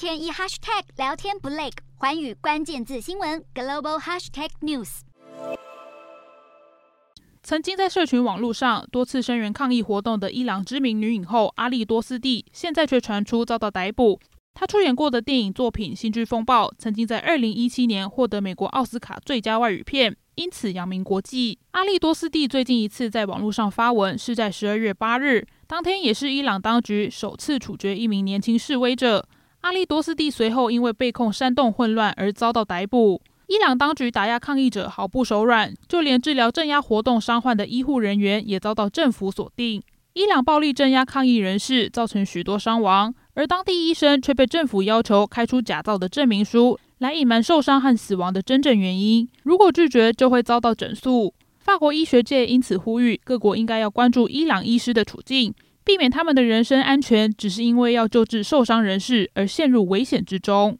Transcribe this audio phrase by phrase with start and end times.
[0.00, 5.00] 天一 hashtag 聊天不累，环宇关键字新闻 global hashtag news。
[7.42, 14.18] 曾经在社群网络上多次声援抗议活动的伊朗知名女影后阿利多斯蒂，现在却传出遭到逮捕。
[14.54, 21.58] 她出演过的电影作品《新剧风暴》曾经在二零一七年获得美国奥斯卡最佳外语片，因此扬名国际。
[21.72, 29.28] 阿利多斯蒂最近一次在网络上发文是在十二月八日，当天也是伊朗当局首次处决一名年轻示威者。
[29.62, 33.20] 阿利多斯蒂随后因为被控煽动混乱而遭到逮捕。
[33.46, 39.82] 伊朗当局打压抗议者毫不手软，就连治疗镇压活动伤患的医护人员也遭到政府锁定。
[40.14, 49.28] 伊朗暴力镇压抗议人士，造成许多伤亡，而当地医生却被政府要求开出假造的证明书，来隐瞒受伤和死亡的真正原因。
[49.42, 51.34] 如果拒绝，就会遭到整肃。
[51.58, 55.54] 法国医学界因此呼吁各国应该要关注伊朗医师的处境。
[55.90, 60.78] 避免他们的人身安全只是因为要救治受伤人士而陷入危险之中。